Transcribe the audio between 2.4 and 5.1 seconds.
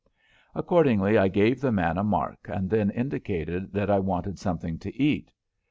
and then indicated that I wanted something to